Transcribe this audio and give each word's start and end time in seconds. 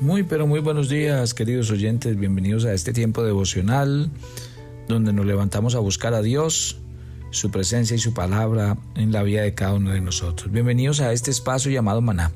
Muy, 0.00 0.24
pero 0.24 0.46
muy 0.46 0.60
buenos 0.60 0.90
días, 0.90 1.32
queridos 1.32 1.70
oyentes. 1.70 2.18
Bienvenidos 2.18 2.66
a 2.66 2.74
este 2.74 2.92
tiempo 2.92 3.22
devocional 3.22 4.10
donde 4.88 5.14
nos 5.14 5.24
levantamos 5.24 5.74
a 5.74 5.78
buscar 5.78 6.12
a 6.12 6.20
Dios, 6.20 6.76
su 7.30 7.50
presencia 7.50 7.96
y 7.96 7.98
su 7.98 8.12
palabra 8.12 8.76
en 8.94 9.10
la 9.10 9.22
vida 9.22 9.40
de 9.40 9.54
cada 9.54 9.72
uno 9.72 9.92
de 9.92 10.02
nosotros. 10.02 10.52
Bienvenidos 10.52 11.00
a 11.00 11.14
este 11.14 11.30
espacio 11.30 11.70
llamado 11.70 12.02
Maná, 12.02 12.30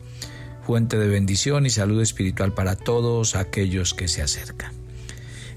fuente 0.67 0.99
de 0.99 1.09
bendición 1.09 1.67
y 1.67 1.71
salud 1.71 2.01
espiritual 2.01 2.54
para 2.54 2.77
todos 2.77 3.37
aquellos 3.37 3.92
que 3.92 4.08
se 4.08 4.22
acercan. 4.22 4.72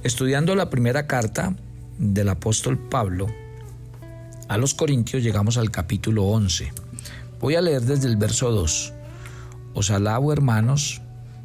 Estudiando 0.03 0.55
la 0.55 0.69
primera 0.69 1.07
carta 1.07 1.55
del 1.99 2.27
apóstol 2.27 2.77
Pablo 2.77 3.27
a 4.49 4.57
los 4.57 4.73
Corintios, 4.73 5.23
llegamos 5.23 5.57
al 5.57 5.71
capítulo 5.71 6.25
11. 6.25 6.69
Voy 7.39 7.55
a 7.55 7.61
leer 7.61 7.83
desde 7.83 8.09
el 8.09 8.17
verso 8.17 8.51
2. 8.51 8.93
Os 9.73 9.89
alabo, 9.89 10.33
hermanos, 10.33 11.01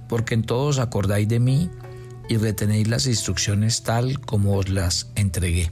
porque 0.08 0.34
en 0.34 0.42
todos 0.42 0.78
acordáis 0.78 1.28
de 1.28 1.40
mí 1.40 1.70
y 2.28 2.36
retenéis 2.36 2.88
las 2.88 3.06
instrucciones 3.06 3.82
tal 3.82 4.20
como 4.20 4.56
os 4.56 4.68
las 4.68 5.10
entregué. 5.14 5.70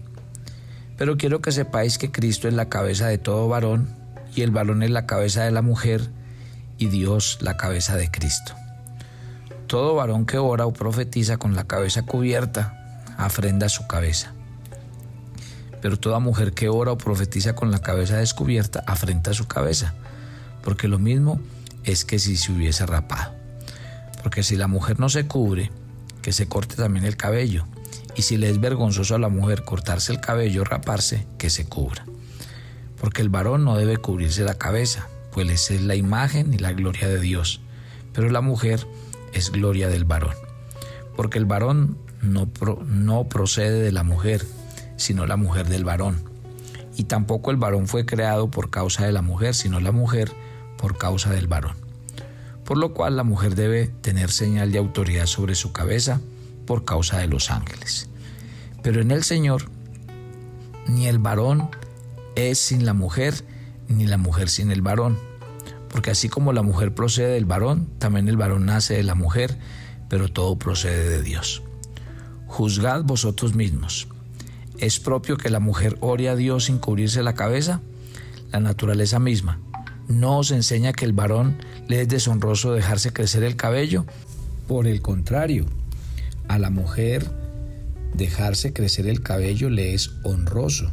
Pero 0.96 1.16
quiero 1.16 1.40
que 1.40 1.52
sepáis 1.52 1.98
que 1.98 2.10
Cristo 2.10 2.48
es 2.48 2.54
la 2.54 2.68
cabeza 2.68 3.08
de 3.08 3.18
todo 3.18 3.48
varón, 3.48 3.88
y 4.34 4.42
el 4.42 4.50
varón 4.50 4.82
es 4.82 4.90
la 4.90 5.06
cabeza 5.06 5.44
de 5.44 5.50
la 5.50 5.62
mujer, 5.62 6.10
y 6.78 6.86
Dios 6.86 7.38
la 7.40 7.56
cabeza 7.56 7.96
de 7.96 8.10
Cristo. 8.10 8.54
Todo 9.66 9.94
varón 9.94 10.26
que 10.26 10.38
ora 10.38 10.66
o 10.66 10.72
profetiza 10.72 11.36
con 11.36 11.54
la 11.54 11.64
cabeza 11.64 12.02
cubierta, 12.02 13.04
afrenda 13.18 13.68
su 13.68 13.86
cabeza. 13.86 14.32
Pero 15.82 15.98
toda 15.98 16.18
mujer 16.18 16.52
que 16.52 16.68
ora 16.68 16.92
o 16.92 16.98
profetiza 16.98 17.54
con 17.54 17.70
la 17.70 17.80
cabeza 17.80 18.16
descubierta, 18.16 18.82
afrenta 18.86 19.34
su 19.34 19.46
cabeza, 19.46 19.94
porque 20.62 20.88
lo 20.88 20.98
mismo 20.98 21.40
es 21.84 22.04
que 22.04 22.18
si 22.18 22.36
se 22.36 22.52
hubiese 22.52 22.86
rapado. 22.86 23.35
Porque 24.26 24.42
si 24.42 24.56
la 24.56 24.66
mujer 24.66 24.98
no 24.98 25.08
se 25.08 25.28
cubre, 25.28 25.70
que 26.20 26.32
se 26.32 26.48
corte 26.48 26.74
también 26.74 27.04
el 27.04 27.16
cabello. 27.16 27.64
Y 28.16 28.22
si 28.22 28.36
le 28.36 28.50
es 28.50 28.60
vergonzoso 28.60 29.14
a 29.14 29.20
la 29.20 29.28
mujer 29.28 29.62
cortarse 29.62 30.10
el 30.10 30.18
cabello 30.18 30.64
raparse, 30.64 31.28
que 31.38 31.48
se 31.48 31.68
cubra. 31.68 32.04
Porque 33.00 33.22
el 33.22 33.28
varón 33.28 33.64
no 33.64 33.76
debe 33.76 33.98
cubrirse 33.98 34.42
la 34.42 34.56
cabeza, 34.56 35.06
pues 35.30 35.70
es 35.70 35.80
la 35.82 35.94
imagen 35.94 36.52
y 36.52 36.58
la 36.58 36.72
gloria 36.72 37.06
de 37.06 37.20
Dios. 37.20 37.60
Pero 38.12 38.28
la 38.28 38.40
mujer 38.40 38.84
es 39.32 39.52
gloria 39.52 39.88
del 39.88 40.04
varón. 40.04 40.34
Porque 41.14 41.38
el 41.38 41.44
varón 41.44 41.96
no, 42.20 42.48
no 42.84 43.28
procede 43.28 43.80
de 43.80 43.92
la 43.92 44.02
mujer, 44.02 44.44
sino 44.96 45.24
la 45.26 45.36
mujer 45.36 45.68
del 45.68 45.84
varón. 45.84 46.28
Y 46.96 47.04
tampoco 47.04 47.52
el 47.52 47.58
varón 47.58 47.86
fue 47.86 48.06
creado 48.06 48.50
por 48.50 48.70
causa 48.70 49.06
de 49.06 49.12
la 49.12 49.22
mujer, 49.22 49.54
sino 49.54 49.78
la 49.78 49.92
mujer 49.92 50.32
por 50.78 50.98
causa 50.98 51.30
del 51.30 51.46
varón. 51.46 51.85
Por 52.66 52.78
lo 52.78 52.92
cual 52.92 53.16
la 53.16 53.22
mujer 53.22 53.54
debe 53.54 53.86
tener 53.86 54.30
señal 54.32 54.72
de 54.72 54.78
autoridad 54.78 55.26
sobre 55.26 55.54
su 55.54 55.72
cabeza 55.72 56.20
por 56.66 56.84
causa 56.84 57.18
de 57.18 57.28
los 57.28 57.50
ángeles. 57.52 58.08
Pero 58.82 59.00
en 59.00 59.12
el 59.12 59.22
Señor, 59.22 59.70
ni 60.88 61.06
el 61.06 61.18
varón 61.18 61.70
es 62.34 62.58
sin 62.58 62.84
la 62.84 62.92
mujer, 62.92 63.34
ni 63.88 64.06
la 64.06 64.16
mujer 64.16 64.48
sin 64.48 64.72
el 64.72 64.82
varón. 64.82 65.16
Porque 65.88 66.10
así 66.10 66.28
como 66.28 66.52
la 66.52 66.62
mujer 66.62 66.92
procede 66.92 67.34
del 67.34 67.44
varón, 67.44 67.88
también 67.98 68.28
el 68.28 68.36
varón 68.36 68.66
nace 68.66 68.94
de 68.94 69.04
la 69.04 69.14
mujer, 69.14 69.56
pero 70.08 70.28
todo 70.28 70.58
procede 70.58 71.08
de 71.08 71.22
Dios. 71.22 71.62
Juzgad 72.48 73.04
vosotros 73.04 73.54
mismos. 73.54 74.08
¿Es 74.78 74.98
propio 74.98 75.36
que 75.36 75.50
la 75.50 75.60
mujer 75.60 75.96
ore 76.00 76.28
a 76.28 76.36
Dios 76.36 76.64
sin 76.64 76.78
cubrirse 76.78 77.22
la 77.22 77.34
cabeza? 77.34 77.80
La 78.50 78.58
naturaleza 78.58 79.20
misma 79.20 79.60
no 80.08 80.38
os 80.38 80.50
enseña 80.50 80.92
que 80.92 81.04
el 81.04 81.12
varón 81.12 81.56
le 81.88 82.00
es 82.02 82.08
deshonroso 82.08 82.72
dejarse 82.72 83.12
crecer 83.12 83.42
el 83.42 83.56
cabello. 83.56 84.06
Por 84.68 84.86
el 84.86 85.02
contrario, 85.02 85.66
a 86.48 86.58
la 86.58 86.70
mujer 86.70 87.30
dejarse 88.14 88.72
crecer 88.72 89.06
el 89.06 89.22
cabello 89.22 89.68
le 89.70 89.94
es 89.94 90.12
honroso, 90.22 90.90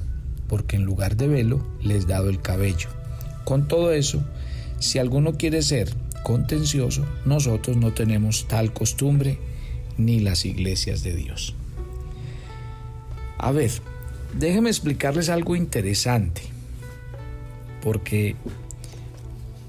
porque 0.47 0.75
en 0.75 0.83
lugar 0.83 1.15
de 1.15 1.27
velo 1.27 1.65
le 1.81 1.95
es 1.95 2.07
dado 2.07 2.29
el 2.29 2.41
cabello. 2.41 2.89
Con 3.45 3.67
todo 3.67 3.93
eso, 3.93 4.23
si 4.79 4.99
alguno 4.99 5.37
quiere 5.37 5.61
ser 5.61 5.93
contencioso, 6.23 7.05
nosotros 7.25 7.77
no 7.77 7.93
tenemos 7.93 8.47
tal 8.47 8.73
costumbre 8.73 9.37
ni 9.97 10.19
las 10.19 10.45
iglesias 10.45 11.03
de 11.03 11.15
Dios. 11.15 11.55
A 13.37 13.51
ver, 13.51 13.71
déjenme 14.37 14.69
explicarles 14.69 15.29
algo 15.29 15.55
interesante, 15.55 16.41
porque 17.81 18.35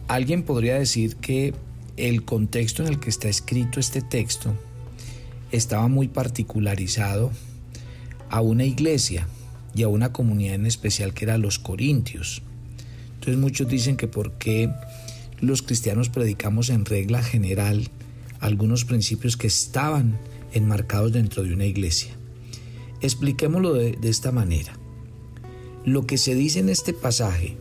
Alguien 0.08 0.42
podría 0.42 0.78
decir 0.78 1.16
que 1.16 1.54
el 1.96 2.24
contexto 2.24 2.82
en 2.82 2.88
el 2.88 3.00
que 3.00 3.08
está 3.08 3.28
escrito 3.28 3.80
este 3.80 4.02
texto 4.02 4.54
estaba 5.50 5.88
muy 5.88 6.08
particularizado 6.08 7.30
a 8.28 8.40
una 8.40 8.64
iglesia 8.64 9.26
y 9.74 9.82
a 9.82 9.88
una 9.88 10.12
comunidad 10.12 10.56
en 10.56 10.66
especial 10.66 11.14
que 11.14 11.24
era 11.24 11.38
los 11.38 11.58
corintios. 11.58 12.42
Entonces 13.14 13.38
muchos 13.38 13.68
dicen 13.68 13.96
que 13.96 14.06
por 14.06 14.32
qué 14.32 14.70
los 15.40 15.62
cristianos 15.62 16.10
predicamos 16.10 16.68
en 16.68 16.84
regla 16.84 17.22
general 17.22 17.88
algunos 18.40 18.84
principios 18.84 19.36
que 19.38 19.46
estaban 19.46 20.18
enmarcados 20.52 21.12
dentro 21.12 21.44
de 21.44 21.54
una 21.54 21.64
iglesia. 21.64 22.12
Expliquémoslo 23.00 23.72
de, 23.72 23.92
de 23.92 24.08
esta 24.10 24.32
manera. 24.32 24.78
Lo 25.84 26.06
que 26.06 26.18
se 26.18 26.34
dice 26.34 26.58
en 26.58 26.68
este 26.68 26.92
pasaje 26.92 27.56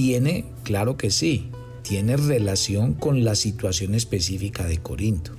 tiene, 0.00 0.46
claro 0.62 0.96
que 0.96 1.10
sí, 1.10 1.50
tiene 1.82 2.16
relación 2.16 2.94
con 2.94 3.22
la 3.22 3.34
situación 3.34 3.94
específica 3.94 4.64
de 4.64 4.78
Corinto. 4.78 5.32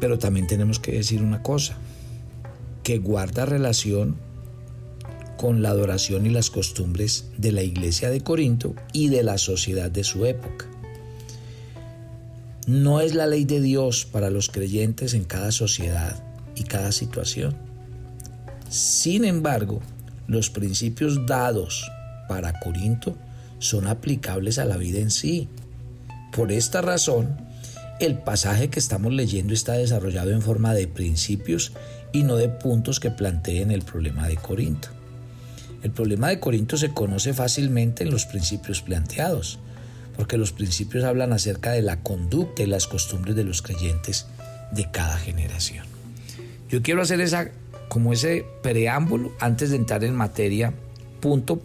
Pero 0.00 0.18
también 0.18 0.48
tenemos 0.48 0.80
que 0.80 0.90
decir 0.90 1.22
una 1.22 1.44
cosa, 1.44 1.78
que 2.82 2.98
guarda 2.98 3.46
relación 3.46 4.16
con 5.38 5.62
la 5.62 5.68
adoración 5.68 6.26
y 6.26 6.30
las 6.30 6.50
costumbres 6.50 7.26
de 7.38 7.52
la 7.52 7.62
iglesia 7.62 8.10
de 8.10 8.20
Corinto 8.20 8.74
y 8.92 9.10
de 9.10 9.22
la 9.22 9.38
sociedad 9.38 9.88
de 9.88 10.02
su 10.02 10.26
época. 10.26 10.66
No 12.66 13.00
es 13.00 13.14
la 13.14 13.28
ley 13.28 13.44
de 13.44 13.60
Dios 13.60 14.06
para 14.06 14.28
los 14.28 14.48
creyentes 14.48 15.14
en 15.14 15.22
cada 15.22 15.52
sociedad 15.52 16.20
y 16.56 16.64
cada 16.64 16.90
situación. 16.90 17.54
Sin 18.68 19.24
embargo, 19.24 19.80
los 20.26 20.50
principios 20.50 21.26
dados 21.26 21.88
para 22.30 22.60
Corinto 22.60 23.16
son 23.58 23.88
aplicables 23.88 24.60
a 24.60 24.64
la 24.64 24.76
vida 24.76 25.00
en 25.00 25.10
sí. 25.10 25.48
Por 26.30 26.52
esta 26.52 26.80
razón, 26.80 27.36
el 27.98 28.18
pasaje 28.18 28.70
que 28.70 28.78
estamos 28.78 29.12
leyendo 29.12 29.52
está 29.52 29.72
desarrollado 29.72 30.30
en 30.30 30.40
forma 30.40 30.72
de 30.72 30.86
principios 30.86 31.72
y 32.12 32.22
no 32.22 32.36
de 32.36 32.48
puntos 32.48 33.00
que 33.00 33.10
planteen 33.10 33.72
el 33.72 33.82
problema 33.82 34.28
de 34.28 34.36
Corinto. 34.36 34.90
El 35.82 35.90
problema 35.90 36.28
de 36.28 36.38
Corinto 36.38 36.76
se 36.76 36.94
conoce 36.94 37.34
fácilmente 37.34 38.04
en 38.04 38.12
los 38.12 38.26
principios 38.26 38.80
planteados, 38.80 39.58
porque 40.16 40.38
los 40.38 40.52
principios 40.52 41.02
hablan 41.02 41.32
acerca 41.32 41.72
de 41.72 41.82
la 41.82 42.00
conducta 42.04 42.62
y 42.62 42.66
las 42.66 42.86
costumbres 42.86 43.34
de 43.34 43.42
los 43.42 43.60
creyentes 43.60 44.26
de 44.70 44.88
cada 44.92 45.18
generación. 45.18 45.84
Yo 46.68 46.80
quiero 46.80 47.02
hacer 47.02 47.20
esa 47.20 47.50
como 47.88 48.12
ese 48.12 48.44
preámbulo 48.62 49.32
antes 49.40 49.70
de 49.70 49.76
entrar 49.76 50.04
en 50.04 50.14
materia 50.14 50.72
punto 51.20 51.60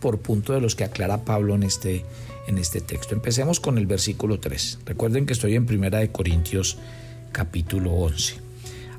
por 0.00 0.18
punto 0.18 0.52
de 0.52 0.60
los 0.60 0.74
que 0.74 0.84
aclara 0.84 1.24
Pablo 1.24 1.54
en 1.54 1.62
este, 1.62 2.04
en 2.46 2.58
este 2.58 2.80
texto. 2.80 3.14
Empecemos 3.14 3.60
con 3.60 3.78
el 3.78 3.86
versículo 3.86 4.40
3. 4.40 4.80
Recuerden 4.86 5.26
que 5.26 5.32
estoy 5.32 5.54
en 5.54 5.66
Primera 5.66 5.98
de 5.98 6.10
Corintios 6.10 6.78
capítulo 7.32 7.92
11. 7.92 8.36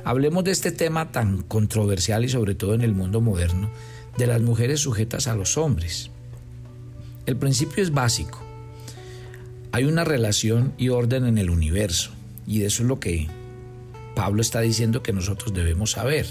Hablemos 0.04 0.44
de 0.44 0.52
este 0.52 0.72
tema 0.72 1.12
tan 1.12 1.42
controversial 1.44 2.24
y 2.24 2.30
sobre 2.30 2.56
todo 2.56 2.74
en 2.74 2.82
el 2.82 2.94
mundo 2.94 3.22
moderno 3.22 3.70
de 4.18 4.28
las 4.28 4.42
mujeres 4.42 4.82
sujetas 4.82 5.28
a 5.28 5.36
los 5.36 5.58
hombres. 5.58 6.10
El 7.26 7.38
principio 7.38 7.84
es 7.84 7.92
básico. 7.92 8.42
Hay 9.72 9.86
una 9.86 10.04
relación 10.04 10.74
y 10.78 10.90
orden 10.90 11.26
en 11.26 11.38
el 11.38 11.50
universo 11.50 12.12
y 12.48 12.64
eso 12.64 12.84
es 12.84 12.90
lo 12.90 13.00
que 13.00 13.28
Pablo 14.16 14.42
está 14.42 14.62
diciendo 14.62 15.04
que 15.04 15.14
nosotros 15.14 15.54
debemos 15.54 15.92
saber. 15.92 16.26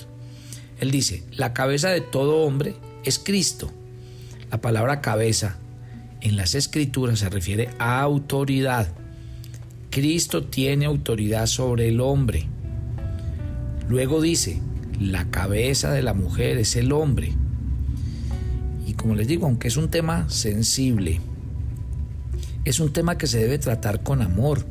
Él 0.81 0.91
dice, 0.91 1.23
la 1.33 1.53
cabeza 1.53 1.91
de 1.91 2.01
todo 2.01 2.43
hombre 2.43 2.75
es 3.05 3.19
Cristo 3.19 3.71
la 4.51 4.61
palabra 4.61 5.01
cabeza 5.01 5.57
en 6.21 6.37
las 6.37 6.55
escrituras 6.55 7.21
se 7.21 7.29
refiere 7.29 7.71
a 7.79 8.01
autoridad. 8.01 8.89
Cristo 9.91 10.45
tiene 10.45 10.87
autoridad 10.87 11.47
sobre 11.47 11.89
el 11.89 12.01
hombre. 12.01 12.47
Luego 13.89 14.21
dice, 14.21 14.61
la 15.01 15.31
cabeza 15.31 15.93
de 15.93 16.03
la 16.03 16.15
mujer 16.15 16.59
es 16.59 16.77
el 16.77 16.93
hombre. 16.93 17.33
Y 18.87 18.95
como 18.95 19.15
les 19.15 19.29
digo, 19.29 19.47
aunque 19.47 19.69
es 19.69 19.77
un 19.77 19.91
tema 19.91 20.29
sensible, 20.29 21.21
es 22.65 22.81
un 22.81 22.93
tema 22.93 23.17
que 23.17 23.27
se 23.27 23.39
debe 23.39 23.59
tratar 23.59 24.03
con 24.03 24.23
amor, 24.23 24.67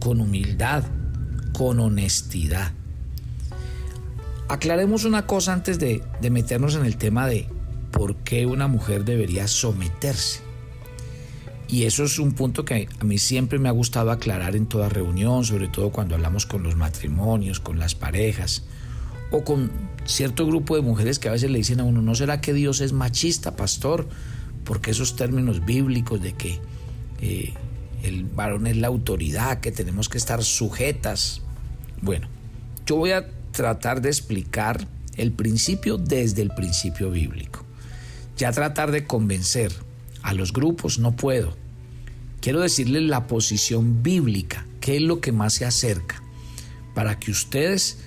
con 0.00 0.20
humildad, 0.20 0.84
con 1.52 1.80
honestidad. 1.80 2.72
Aclaremos 4.48 5.04
una 5.04 5.26
cosa 5.26 5.52
antes 5.52 5.78
de, 5.78 6.02
de 6.20 6.30
meternos 6.30 6.74
en 6.74 6.84
el 6.84 6.96
tema 6.96 7.26
de 7.26 7.48
por 7.98 8.14
qué 8.14 8.46
una 8.46 8.68
mujer 8.68 9.04
debería 9.04 9.48
someterse. 9.48 10.38
Y 11.66 11.82
eso 11.82 12.04
es 12.04 12.20
un 12.20 12.30
punto 12.30 12.64
que 12.64 12.88
a 13.00 13.04
mí 13.04 13.18
siempre 13.18 13.58
me 13.58 13.68
ha 13.68 13.72
gustado 13.72 14.12
aclarar 14.12 14.54
en 14.54 14.66
toda 14.66 14.88
reunión, 14.88 15.44
sobre 15.44 15.66
todo 15.66 15.90
cuando 15.90 16.14
hablamos 16.14 16.46
con 16.46 16.62
los 16.62 16.76
matrimonios, 16.76 17.58
con 17.58 17.80
las 17.80 17.96
parejas 17.96 18.62
o 19.32 19.42
con 19.42 19.72
cierto 20.04 20.46
grupo 20.46 20.76
de 20.76 20.82
mujeres 20.82 21.18
que 21.18 21.28
a 21.28 21.32
veces 21.32 21.50
le 21.50 21.58
dicen 21.58 21.80
a 21.80 21.84
uno, 21.84 22.00
¿no 22.00 22.14
será 22.14 22.40
que 22.40 22.52
Dios 22.52 22.80
es 22.80 22.92
machista, 22.92 23.56
pastor? 23.56 24.08
Porque 24.62 24.92
esos 24.92 25.16
términos 25.16 25.66
bíblicos 25.66 26.22
de 26.22 26.34
que 26.34 26.60
eh, 27.20 27.52
el 28.04 28.26
varón 28.26 28.68
es 28.68 28.76
la 28.76 28.86
autoridad, 28.86 29.58
que 29.58 29.72
tenemos 29.72 30.08
que 30.08 30.18
estar 30.18 30.44
sujetas. 30.44 31.42
Bueno, 32.00 32.28
yo 32.86 32.94
voy 32.94 33.10
a 33.10 33.28
tratar 33.50 34.00
de 34.02 34.10
explicar 34.10 34.86
el 35.16 35.32
principio 35.32 35.98
desde 35.98 36.42
el 36.42 36.50
principio 36.50 37.10
bíblico. 37.10 37.67
Ya 38.38 38.52
tratar 38.52 38.92
de 38.92 39.04
convencer 39.04 39.72
a 40.22 40.32
los 40.32 40.52
grupos 40.52 40.98
no 41.00 41.16
puedo. 41.16 41.56
Quiero 42.40 42.60
decirles 42.60 43.02
la 43.02 43.26
posición 43.26 44.04
bíblica, 44.04 44.64
que 44.80 44.96
es 44.96 45.02
lo 45.02 45.20
que 45.20 45.32
más 45.32 45.54
se 45.54 45.64
acerca, 45.64 46.22
para 46.94 47.18
que 47.18 47.32
ustedes 47.32 47.98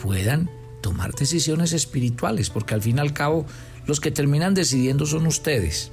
puedan 0.00 0.48
tomar 0.80 1.14
decisiones 1.14 1.72
espirituales, 1.72 2.48
porque 2.48 2.74
al 2.74 2.82
fin 2.82 2.98
y 2.98 3.00
al 3.00 3.12
cabo 3.12 3.44
los 3.84 4.00
que 4.00 4.12
terminan 4.12 4.54
decidiendo 4.54 5.04
son 5.04 5.26
ustedes. 5.26 5.90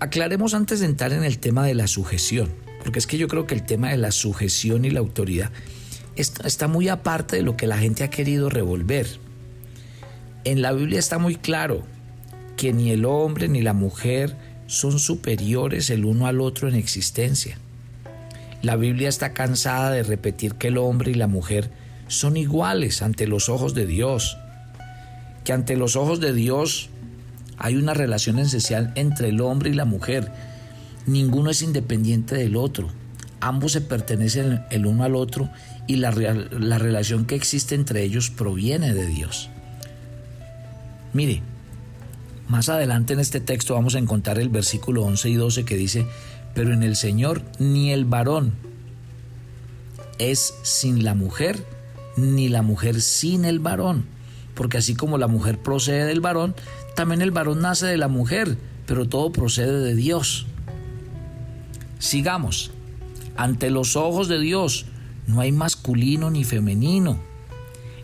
Aclaremos 0.00 0.54
antes 0.54 0.80
de 0.80 0.86
entrar 0.86 1.12
en 1.12 1.22
el 1.22 1.38
tema 1.38 1.64
de 1.64 1.74
la 1.74 1.86
sujeción, 1.86 2.50
porque 2.82 2.98
es 2.98 3.06
que 3.06 3.18
yo 3.18 3.28
creo 3.28 3.46
que 3.46 3.54
el 3.54 3.64
tema 3.64 3.90
de 3.90 3.96
la 3.96 4.10
sujeción 4.10 4.84
y 4.84 4.90
la 4.90 5.00
autoridad 5.00 5.52
está 6.16 6.66
muy 6.66 6.88
aparte 6.88 7.36
de 7.36 7.42
lo 7.42 7.56
que 7.56 7.68
la 7.68 7.78
gente 7.78 8.02
ha 8.02 8.10
querido 8.10 8.50
revolver. 8.50 9.27
En 10.44 10.62
la 10.62 10.72
Biblia 10.72 10.98
está 10.98 11.18
muy 11.18 11.36
claro 11.36 11.84
que 12.56 12.72
ni 12.72 12.90
el 12.90 13.04
hombre 13.04 13.48
ni 13.48 13.62
la 13.62 13.72
mujer 13.72 14.36
son 14.66 14.98
superiores 14.98 15.90
el 15.90 16.04
uno 16.04 16.26
al 16.26 16.40
otro 16.40 16.68
en 16.68 16.74
existencia. 16.74 17.58
La 18.62 18.76
Biblia 18.76 19.08
está 19.08 19.32
cansada 19.32 19.92
de 19.92 20.02
repetir 20.02 20.54
que 20.54 20.68
el 20.68 20.78
hombre 20.78 21.12
y 21.12 21.14
la 21.14 21.28
mujer 21.28 21.70
son 22.08 22.36
iguales 22.36 23.02
ante 23.02 23.26
los 23.26 23.48
ojos 23.48 23.74
de 23.74 23.86
Dios, 23.86 24.36
que 25.44 25.52
ante 25.52 25.76
los 25.76 25.96
ojos 25.96 26.20
de 26.20 26.32
Dios 26.32 26.90
hay 27.56 27.76
una 27.76 27.94
relación 27.94 28.38
esencial 28.38 28.92
entre 28.94 29.28
el 29.28 29.40
hombre 29.40 29.70
y 29.70 29.74
la 29.74 29.84
mujer. 29.84 30.30
Ninguno 31.06 31.50
es 31.50 31.62
independiente 31.62 32.34
del 32.34 32.56
otro. 32.56 32.88
Ambos 33.40 33.72
se 33.72 33.80
pertenecen 33.80 34.64
el 34.70 34.86
uno 34.86 35.04
al 35.04 35.14
otro 35.14 35.48
y 35.86 35.96
la, 35.96 36.10
la 36.10 36.78
relación 36.78 37.24
que 37.24 37.36
existe 37.36 37.74
entre 37.74 38.02
ellos 38.02 38.30
proviene 38.30 38.92
de 38.94 39.06
Dios. 39.06 39.50
Mire, 41.12 41.42
más 42.48 42.68
adelante 42.68 43.12
en 43.12 43.20
este 43.20 43.40
texto 43.40 43.74
vamos 43.74 43.94
a 43.94 43.98
encontrar 43.98 44.38
el 44.38 44.48
versículo 44.48 45.02
11 45.04 45.30
y 45.30 45.34
12 45.34 45.64
que 45.64 45.76
dice, 45.76 46.06
pero 46.54 46.72
en 46.72 46.82
el 46.82 46.96
Señor 46.96 47.42
ni 47.58 47.92
el 47.92 48.04
varón 48.04 48.54
es 50.18 50.54
sin 50.62 51.04
la 51.04 51.14
mujer, 51.14 51.64
ni 52.16 52.48
la 52.48 52.62
mujer 52.62 53.00
sin 53.00 53.44
el 53.44 53.58
varón, 53.58 54.06
porque 54.54 54.78
así 54.78 54.94
como 54.94 55.18
la 55.18 55.28
mujer 55.28 55.58
procede 55.58 56.06
del 56.06 56.20
varón, 56.20 56.54
también 56.94 57.22
el 57.22 57.30
varón 57.30 57.60
nace 57.60 57.86
de 57.86 57.96
la 57.96 58.08
mujer, 58.08 58.56
pero 58.86 59.08
todo 59.08 59.30
procede 59.30 59.80
de 59.80 59.94
Dios. 59.94 60.46
Sigamos, 61.98 62.70
ante 63.36 63.70
los 63.70 63.94
ojos 63.94 64.28
de 64.28 64.40
Dios 64.40 64.86
no 65.26 65.40
hay 65.40 65.52
masculino 65.52 66.30
ni 66.30 66.44
femenino. 66.44 67.18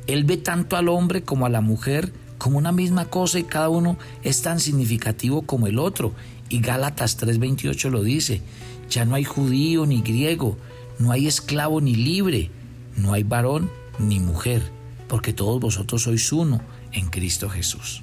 Él 0.07 0.25
ve 0.25 0.37
tanto 0.37 0.77
al 0.77 0.89
hombre 0.89 1.23
como 1.23 1.47
a 1.47 1.49
la 1.49 1.61
mujer 1.61 2.13
como 2.39 2.59
una 2.59 2.73
misma 2.73 3.07
cosa 3.07 3.39
y 3.39 3.45
cada 3.45 3.69
uno 3.69 3.97
es 4.23 4.43
tan 4.43 4.61
significativo 4.61 5.43
como 5.43 5.67
el 5.67 5.79
otro. 5.79 6.13
Y 6.49 6.61
Gálatas 6.61 7.19
3:28 7.19 7.91
lo 7.91 8.03
dice, 8.03 8.43
ya 8.91 9.05
no 9.05 9.15
hay 9.15 9.25
judío 9.25 9.87
ni 9.87 10.03
griego, 10.03 10.57
no 10.99 11.13
hay 11.13 11.27
esclavo 11.27 11.81
ni 11.81 11.95
libre, 11.95 12.51
no 12.97 13.13
hay 13.13 13.23
varón 13.23 13.71
ni 13.99 14.21
mujer, 14.21 14.63
porque 15.09 15.33
todos 15.33 15.61
vosotros 15.61 16.03
sois 16.03 16.33
uno 16.33 16.61
en 16.93 17.09
Cristo 17.09 17.49
Jesús. 17.49 18.03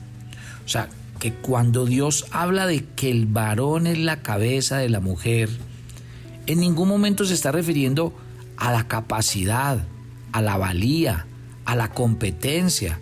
O 0.66 0.70
sea, 0.70 0.90
que 1.20 1.34
cuando 1.34 1.86
Dios 1.86 2.26
habla 2.32 2.66
de 2.66 2.84
que 2.84 3.12
el 3.12 3.28
varón 3.28 3.86
es 3.86 4.00
la 4.00 4.22
cabeza 4.22 4.78
de 4.78 4.90
la 4.90 5.00
mujer, 5.00 5.50
en 6.48 6.60
ningún 6.60 6.90
momento 6.90 7.26
se 7.26 7.36
está 7.36 7.52
refiriendo 7.52 8.14
a 8.58 8.72
la 8.72 8.88
capacidad, 8.88 9.86
a 10.32 10.42
la 10.42 10.58
valía, 10.58 11.28
a 11.66 11.76
la 11.76 11.92
competencia, 11.92 13.00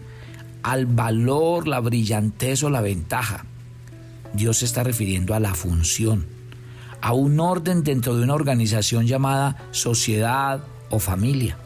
al 0.69 0.85
valor, 0.85 1.67
la 1.67 1.79
brillantez 1.79 2.61
o 2.63 2.69
la 2.69 2.81
ventaja. 2.81 3.43
Dios 4.33 4.57
se 4.57 4.65
está 4.65 4.83
refiriendo 4.83 5.33
a 5.33 5.39
la 5.39 5.55
función, 5.55 6.27
a 7.01 7.13
un 7.13 7.39
orden 7.39 7.83
dentro 7.83 8.15
de 8.15 8.23
una 8.23 8.35
organización 8.35 9.07
llamada 9.07 9.57
sociedad 9.71 10.61
o 10.91 10.99
familia. 10.99 11.57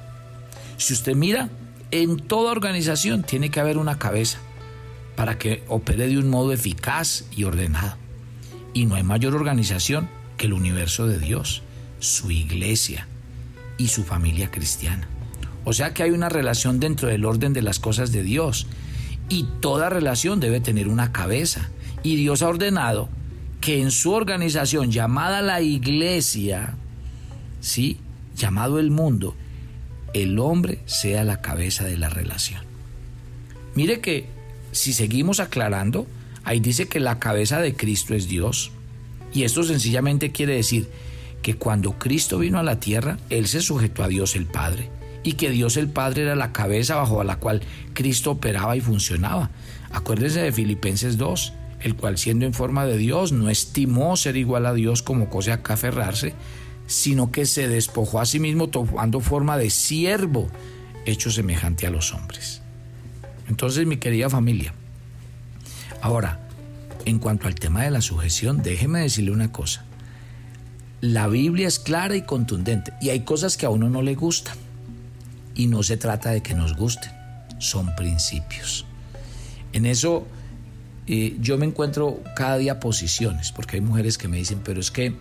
Si 0.78 0.94
usted 0.94 1.16
mira, 1.16 1.50
en 1.92 2.16
toda 2.18 2.54
organización 2.54 3.24
tiene 3.24 3.52
que 3.52 3.60
haber 3.60 3.78
una 3.78 4.00
cabeza 4.00 4.38
para 5.18 5.38
que 5.38 5.66
opere 5.68 6.08
de 6.08 6.18
un 6.18 6.30
modo 6.30 6.54
eficaz 6.54 7.26
y 7.36 7.44
ordenado. 7.44 7.98
Y 8.74 8.86
no 8.86 8.96
hay 8.96 9.04
mayor 9.04 9.36
organización 9.36 10.08
que 10.38 10.46
el 10.46 10.54
universo 10.54 11.08
de 11.08 11.20
Dios, 11.20 11.62
su 12.00 12.32
iglesia 12.32 13.06
y 13.78 13.90
su 13.90 14.06
familia 14.06 14.50
cristiana. 14.50 15.10
O 15.66 15.74
sea 15.74 15.94
que 15.94 16.04
hay 16.04 16.12
una 16.12 16.30
relación 16.30 16.80
dentro 16.80 17.10
del 17.10 17.26
orden 17.26 17.52
de 17.52 17.62
las 17.62 17.80
cosas 17.80 18.14
de 18.14 18.24
Dios 18.24 18.66
y 19.34 19.48
toda 19.62 19.90
relación 19.90 20.40
debe 20.40 20.60
tener 20.60 20.88
una 20.88 21.12
cabeza. 21.12 21.72
Y 22.04 22.18
Dios 22.18 22.44
ha 22.44 22.50
ordenado 22.50 23.10
que 23.62 23.82
en 23.82 23.90
su 23.90 24.12
organización 24.12 24.92
llamada 24.92 25.42
la 25.42 25.60
iglesia, 25.60 26.76
¿sí? 27.60 27.98
llamado 28.36 28.80
el 28.80 28.92
mundo, 28.92 29.36
el 30.14 30.38
hombre 30.38 30.82
sea 30.86 31.24
la 31.24 31.42
cabeza 31.42 31.84
de 31.84 31.98
la 31.98 32.10
relación. 32.10 32.62
Mire 33.74 34.02
que 34.02 34.28
si 34.72 34.94
seguimos 34.94 35.40
aclarando, 35.40 36.06
ahí 36.44 36.60
dice 36.60 36.88
que 36.88 37.00
la 37.00 37.18
cabeza 37.18 37.60
de 37.60 37.74
Cristo 37.74 38.14
es 38.14 38.28
Dios. 38.28 38.72
Y 39.34 39.46
esto 39.46 39.64
sencillamente 39.64 40.32
quiere 40.32 40.56
decir 40.56 40.90
que 41.42 41.56
cuando 41.56 41.94
Cristo 41.94 42.38
vino 42.38 42.60
a 42.60 42.64
la 42.64 42.80
tierra, 42.80 43.18
Él 43.32 43.48
se 43.48 43.62
sujetó 43.62 44.04
a 44.04 44.10
Dios 44.10 44.36
el 44.36 44.46
Padre 44.46 44.92
y 45.24 45.34
que 45.34 45.50
Dios 45.50 45.78
el 45.78 45.88
Padre 45.88 46.24
era 46.24 46.36
la 46.36 46.52
cabeza 46.52 46.96
bajo 46.96 47.24
la 47.24 47.38
cual 47.38 47.62
Cristo 47.94 48.32
operaba 48.32 48.76
y 48.76 48.82
funcionaba. 48.82 49.50
Acuérdense 49.92 50.42
de 50.42 50.52
Filipenses 50.52 51.18
2, 51.18 51.54
el 51.82 51.96
cual 51.96 52.18
siendo 52.18 52.46
en 52.46 52.54
forma 52.54 52.86
de 52.86 52.98
Dios 52.98 53.32
no 53.32 53.50
estimó 53.50 54.16
ser 54.18 54.38
igual 54.38 54.66
a 54.66 54.74
Dios 54.74 55.02
como 55.02 55.30
cosa 55.30 55.62
que 55.62 55.74
aferrarse, 55.74 56.34
sino 56.88 57.32
que 57.32 57.46
se 57.46 57.68
despojó 57.68 58.20
a 58.20 58.26
sí 58.26 58.40
mismo 58.40 58.68
tomando 58.70 59.20
forma 59.20 59.58
de 59.58 59.70
siervo, 59.70 60.50
hecho 61.06 61.32
semejante 61.32 61.88
a 61.88 61.92
los 61.92 62.14
hombres. 62.14 62.62
Entonces, 63.48 63.86
mi 63.86 63.98
querida 63.98 64.30
familia, 64.30 64.74
ahora, 66.02 66.40
en 67.06 67.20
cuanto 67.20 67.48
al 67.48 67.56
tema 67.56 67.84
de 67.84 67.92
la 67.92 68.02
sujeción, 68.02 68.64
déjeme 68.64 69.02
decirle 69.02 69.32
una 69.32 69.52
cosa. 69.52 69.86
La 71.02 71.28
Biblia 71.28 71.68
es 71.68 71.80
clara 71.80 72.16
y 72.16 72.22
contundente 72.22 72.94
y 73.02 73.10
hay 73.10 73.22
cosas 73.22 73.58
que 73.58 73.66
a 73.66 73.70
uno 73.70 73.90
no 73.90 74.02
le 74.02 74.16
gustan. 74.16 74.63
Y 75.56 75.68
no 75.68 75.84
se 75.84 75.98
trata 75.98 76.32
de 76.32 76.42
que 76.42 76.54
nos 76.54 76.76
gusten, 76.76 77.12
son 77.60 77.96
principios. 77.96 78.86
En 79.72 79.86
eso 79.86 80.26
eh, 81.08 81.36
yo 81.42 81.58
me 81.58 81.66
encuentro 81.66 82.22
cada 82.36 82.58
día 82.58 82.80
posiciones, 82.80 83.52
porque 83.52 83.78
hay 83.78 83.82
mujeres 83.82 84.18
que 84.18 84.28
me 84.28 84.38
dicen, 84.38 84.62
pero 84.64 84.80
es 84.80 84.90
que 84.90 85.16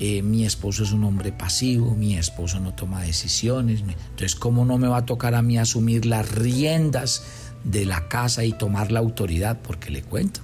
eh, 0.00 0.22
mi 0.22 0.44
esposo 0.44 0.82
es 0.82 0.92
un 0.92 1.04
hombre 1.04 1.30
pasivo, 1.30 1.94
mi 1.94 2.16
esposo 2.16 2.58
no 2.58 2.74
toma 2.74 3.02
decisiones, 3.02 3.80
entonces 3.80 4.34
¿cómo 4.34 4.64
no 4.64 4.78
me 4.78 4.88
va 4.88 4.98
a 4.98 5.06
tocar 5.06 5.34
a 5.34 5.42
mí 5.42 5.58
asumir 5.58 6.06
las 6.06 6.30
riendas 6.32 7.22
de 7.64 7.84
la 7.84 8.08
casa 8.08 8.44
y 8.44 8.52
tomar 8.52 8.90
la 8.90 9.00
autoridad? 9.00 9.60
Porque 9.62 9.90
le 9.90 10.02
cuento. 10.02 10.40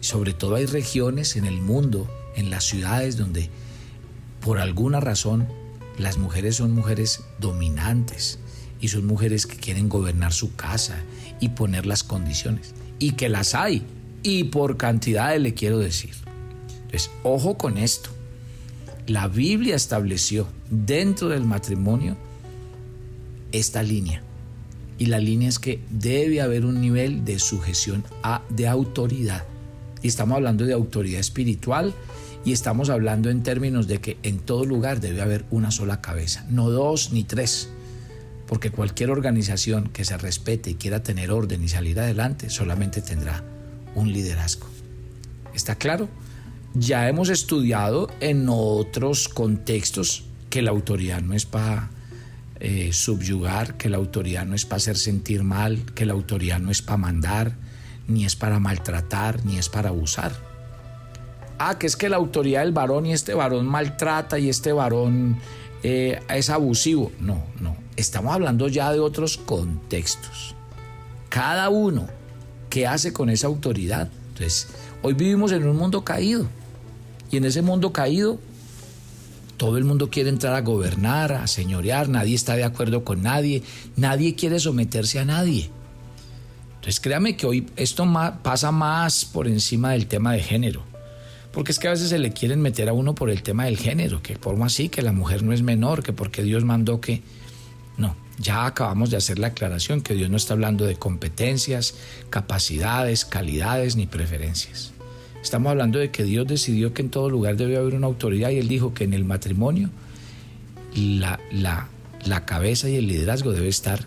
Sobre 0.00 0.32
todo 0.32 0.54
hay 0.54 0.66
regiones 0.66 1.36
en 1.36 1.44
el 1.44 1.60
mundo, 1.60 2.08
en 2.34 2.50
las 2.50 2.64
ciudades 2.64 3.16
donde 3.16 3.50
por 4.40 4.58
alguna 4.58 5.00
razón 5.00 5.48
las 5.98 6.18
mujeres 6.18 6.56
son 6.56 6.72
mujeres 6.72 7.24
dominantes 7.38 8.38
y 8.80 8.88
son 8.88 9.06
mujeres 9.06 9.46
que 9.46 9.56
quieren 9.56 9.88
gobernar 9.88 10.32
su 10.32 10.54
casa 10.54 11.02
y 11.40 11.50
poner 11.50 11.86
las 11.86 12.04
condiciones. 12.04 12.74
Y 12.98 13.12
que 13.12 13.28
las 13.28 13.54
hay. 13.54 13.82
Y 14.22 14.44
por 14.44 14.76
cantidades 14.76 15.40
le 15.40 15.54
quiero 15.54 15.78
decir. 15.78 16.10
Entonces, 16.84 17.10
ojo 17.22 17.58
con 17.58 17.78
esto. 17.78 18.10
La 19.06 19.28
Biblia 19.28 19.74
estableció 19.74 20.46
dentro 20.70 21.28
del 21.28 21.44
matrimonio 21.44 22.16
esta 23.52 23.82
línea. 23.82 24.22
Y 24.98 25.06
la 25.06 25.18
línea 25.18 25.48
es 25.48 25.58
que 25.58 25.80
debe 25.90 26.40
haber 26.40 26.64
un 26.64 26.80
nivel 26.80 27.24
de 27.24 27.38
sujeción 27.38 28.04
a, 28.22 28.42
de 28.48 28.66
autoridad. 28.68 29.44
Y 30.02 30.08
estamos 30.08 30.36
hablando 30.36 30.64
de 30.64 30.72
autoridad 30.72 31.20
espiritual 31.20 31.94
y 32.44 32.52
estamos 32.52 32.90
hablando 32.90 33.30
en 33.30 33.42
términos 33.42 33.86
de 33.86 34.00
que 34.00 34.18
en 34.22 34.38
todo 34.38 34.64
lugar 34.64 35.00
debe 35.00 35.22
haber 35.22 35.44
una 35.50 35.70
sola 35.70 36.00
cabeza, 36.00 36.44
no 36.48 36.70
dos 36.70 37.12
ni 37.12 37.24
tres, 37.24 37.68
porque 38.46 38.70
cualquier 38.70 39.10
organización 39.10 39.88
que 39.90 40.04
se 40.04 40.16
respete 40.16 40.70
y 40.70 40.74
quiera 40.74 41.02
tener 41.02 41.30
orden 41.30 41.62
y 41.62 41.68
salir 41.68 42.00
adelante 42.00 42.48
solamente 42.48 43.02
tendrá 43.02 43.44
un 43.94 44.12
liderazgo. 44.12 44.66
¿Está 45.54 45.74
claro? 45.74 46.08
Ya 46.74 47.08
hemos 47.08 47.28
estudiado 47.28 48.10
en 48.20 48.46
otros 48.48 49.28
contextos 49.28 50.24
que 50.50 50.62
la 50.62 50.70
autoridad 50.70 51.20
no 51.20 51.34
es 51.34 51.44
para 51.44 51.90
eh, 52.60 52.90
subyugar, 52.92 53.76
que 53.76 53.88
la 53.88 53.98
autoridad 53.98 54.46
no 54.46 54.54
es 54.54 54.64
para 54.64 54.78
hacer 54.78 54.96
sentir 54.96 55.42
mal, 55.42 55.84
que 55.94 56.06
la 56.06 56.14
autoridad 56.14 56.58
no 56.58 56.70
es 56.70 56.82
para 56.82 56.96
mandar, 56.96 57.56
ni 58.06 58.24
es 58.24 58.36
para 58.36 58.58
maltratar, 58.58 59.44
ni 59.44 59.58
es 59.58 59.68
para 59.68 59.90
abusar. 59.90 60.47
Ah, 61.58 61.78
que 61.78 61.86
es 61.86 61.96
que 61.96 62.08
la 62.08 62.16
autoridad 62.16 62.62
del 62.62 62.72
varón 62.72 63.06
y 63.06 63.12
este 63.12 63.34
varón 63.34 63.66
maltrata 63.66 64.38
y 64.38 64.48
este 64.48 64.72
varón 64.72 65.38
eh, 65.82 66.20
es 66.28 66.50
abusivo. 66.50 67.12
No, 67.20 67.42
no. 67.60 67.76
Estamos 67.96 68.32
hablando 68.32 68.68
ya 68.68 68.92
de 68.92 69.00
otros 69.00 69.38
contextos. 69.38 70.54
Cada 71.28 71.68
uno 71.68 72.06
que 72.70 72.86
hace 72.86 73.12
con 73.12 73.30
esa 73.30 73.48
autoridad. 73.48 74.08
Entonces, 74.28 74.68
hoy 75.02 75.14
vivimos 75.14 75.52
en 75.52 75.66
un 75.66 75.76
mundo 75.76 76.04
caído. 76.04 76.46
Y 77.30 77.36
en 77.36 77.44
ese 77.44 77.60
mundo 77.60 77.92
caído, 77.92 78.38
todo 79.56 79.76
el 79.76 79.84
mundo 79.84 80.08
quiere 80.08 80.30
entrar 80.30 80.54
a 80.54 80.60
gobernar, 80.60 81.32
a 81.32 81.46
señorear, 81.46 82.08
nadie 82.08 82.34
está 82.34 82.54
de 82.54 82.64
acuerdo 82.64 83.04
con 83.04 83.22
nadie, 83.22 83.62
nadie 83.96 84.34
quiere 84.36 84.60
someterse 84.60 85.18
a 85.18 85.24
nadie. 85.24 85.70
Entonces 86.76 87.00
créame 87.00 87.36
que 87.36 87.46
hoy 87.46 87.66
esto 87.76 88.06
pasa 88.42 88.70
más 88.70 89.24
por 89.24 89.48
encima 89.48 89.90
del 89.90 90.06
tema 90.06 90.32
de 90.32 90.40
género. 90.40 90.84
Porque 91.52 91.72
es 91.72 91.78
que 91.78 91.88
a 91.88 91.92
veces 91.92 92.10
se 92.10 92.18
le 92.18 92.32
quieren 92.32 92.60
meter 92.60 92.88
a 92.88 92.92
uno 92.92 93.14
por 93.14 93.30
el 93.30 93.42
tema 93.42 93.64
del 93.64 93.78
género, 93.78 94.22
que 94.22 94.36
por 94.36 94.56
más 94.56 94.74
así, 94.74 94.88
que 94.88 95.02
la 95.02 95.12
mujer 95.12 95.42
no 95.42 95.52
es 95.52 95.62
menor, 95.62 96.02
que 96.02 96.12
porque 96.12 96.42
Dios 96.42 96.64
mandó 96.64 97.00
que... 97.00 97.22
No, 97.96 98.14
ya 98.38 98.66
acabamos 98.66 99.10
de 99.10 99.16
hacer 99.16 99.38
la 99.38 99.48
aclaración 99.48 100.02
que 100.02 100.14
Dios 100.14 100.30
no 100.30 100.36
está 100.36 100.54
hablando 100.54 100.84
de 100.84 100.96
competencias, 100.96 101.94
capacidades, 102.30 103.24
calidades 103.24 103.96
ni 103.96 104.06
preferencias. 104.06 104.92
Estamos 105.42 105.70
hablando 105.70 105.98
de 105.98 106.10
que 106.10 106.24
Dios 106.24 106.46
decidió 106.46 106.92
que 106.92 107.02
en 107.02 107.10
todo 107.10 107.30
lugar 107.30 107.56
debe 107.56 107.76
haber 107.76 107.94
una 107.94 108.06
autoridad 108.06 108.50
y 108.50 108.58
Él 108.58 108.68
dijo 108.68 108.94
que 108.94 109.04
en 109.04 109.14
el 109.14 109.24
matrimonio 109.24 109.90
la, 110.94 111.40
la, 111.50 111.88
la 112.24 112.44
cabeza 112.44 112.88
y 112.88 112.96
el 112.96 113.06
liderazgo 113.06 113.52
debe 113.52 113.68
estar 113.68 114.04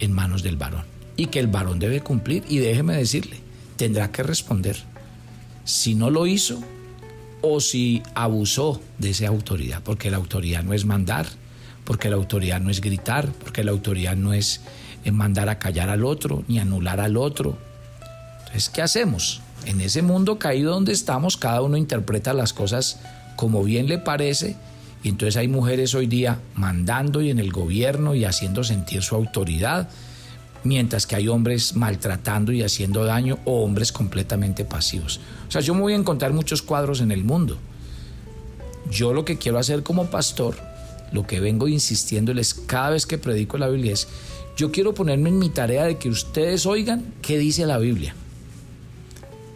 en 0.00 0.12
manos 0.12 0.42
del 0.42 0.56
varón 0.56 0.84
y 1.16 1.26
que 1.26 1.40
el 1.40 1.46
varón 1.46 1.78
debe 1.78 2.00
cumplir 2.00 2.44
y 2.48 2.58
déjeme 2.58 2.96
decirle, 2.96 3.36
tendrá 3.76 4.10
que 4.10 4.22
responder 4.22 4.76
si 5.64 5.94
no 5.94 6.10
lo 6.10 6.26
hizo 6.26 6.62
o 7.42 7.60
si 7.60 8.02
abusó 8.14 8.80
de 8.98 9.10
esa 9.10 9.28
autoridad, 9.28 9.82
porque 9.82 10.10
la 10.10 10.18
autoridad 10.18 10.62
no 10.62 10.74
es 10.74 10.84
mandar, 10.84 11.26
porque 11.84 12.10
la 12.10 12.16
autoridad 12.16 12.60
no 12.60 12.70
es 12.70 12.80
gritar, 12.80 13.28
porque 13.32 13.64
la 13.64 13.70
autoridad 13.70 14.16
no 14.16 14.32
es 14.32 14.60
eh, 15.04 15.10
mandar 15.10 15.48
a 15.48 15.58
callar 15.58 15.88
al 15.88 16.04
otro 16.04 16.44
ni 16.48 16.58
anular 16.58 17.00
al 17.00 17.16
otro. 17.16 17.56
Entonces, 18.40 18.68
¿qué 18.68 18.82
hacemos? 18.82 19.40
En 19.66 19.80
ese 19.80 20.02
mundo 20.02 20.38
caído 20.38 20.72
donde 20.72 20.92
estamos, 20.92 21.36
cada 21.36 21.62
uno 21.62 21.76
interpreta 21.76 22.34
las 22.34 22.52
cosas 22.52 22.98
como 23.36 23.64
bien 23.64 23.88
le 23.88 23.98
parece, 23.98 24.56
y 25.02 25.08
entonces 25.08 25.36
hay 25.36 25.48
mujeres 25.48 25.94
hoy 25.94 26.06
día 26.06 26.40
mandando 26.54 27.22
y 27.22 27.30
en 27.30 27.38
el 27.38 27.52
gobierno 27.52 28.14
y 28.14 28.24
haciendo 28.24 28.64
sentir 28.64 29.02
su 29.02 29.14
autoridad, 29.14 29.88
mientras 30.64 31.06
que 31.06 31.16
hay 31.16 31.28
hombres 31.28 31.74
maltratando 31.74 32.52
y 32.52 32.62
haciendo 32.62 33.04
daño 33.04 33.38
o 33.44 33.62
hombres 33.62 33.92
completamente 33.92 34.64
pasivos. 34.64 35.20
O 35.48 35.50
sea, 35.50 35.60
yo 35.60 35.74
me 35.74 35.80
voy 35.80 35.92
a 35.94 35.96
encontrar 35.96 36.32
muchos 36.32 36.62
cuadros 36.62 37.00
en 37.00 37.12
el 37.12 37.24
mundo. 37.24 37.58
Yo 38.90 39.12
lo 39.12 39.24
que 39.24 39.38
quiero 39.38 39.58
hacer 39.58 39.82
como 39.82 40.06
pastor, 40.06 40.56
lo 41.12 41.26
que 41.26 41.40
vengo 41.40 41.68
insistiéndoles 41.68 42.54
cada 42.54 42.90
vez 42.90 43.06
que 43.06 43.18
predico 43.18 43.58
la 43.58 43.68
Biblia 43.68 43.92
es, 43.92 44.08
yo 44.56 44.70
quiero 44.72 44.94
ponerme 44.94 45.30
en 45.30 45.38
mi 45.38 45.48
tarea 45.48 45.84
de 45.84 45.96
que 45.96 46.08
ustedes 46.08 46.66
oigan 46.66 47.14
qué 47.22 47.38
dice 47.38 47.66
la 47.66 47.78
Biblia. 47.78 48.14